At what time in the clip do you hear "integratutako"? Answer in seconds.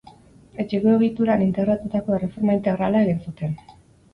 1.47-2.15